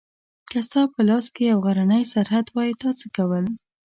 که 0.49 0.59
ستا 0.67 0.81
په 0.93 1.01
لاس 1.09 1.25
کې 1.35 1.43
یو 1.51 1.59
غرنی 1.65 2.03
سرحد 2.13 2.47
وای 2.51 2.71
تا 2.81 2.89
څه 2.99 3.07
کول؟ 3.15 3.45